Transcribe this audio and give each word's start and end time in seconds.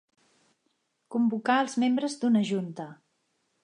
Convocar 1.17 1.59
els 1.67 1.79
membres 1.87 2.19
d'una 2.25 2.45
junta. 2.53 2.93